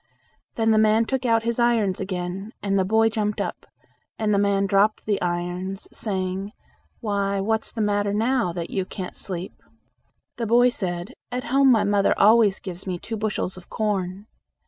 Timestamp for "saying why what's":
5.93-7.71